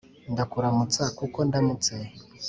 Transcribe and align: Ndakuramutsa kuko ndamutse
Ndakuramutsa 0.31 1.03
kuko 1.19 1.37
ndamutse 1.47 1.93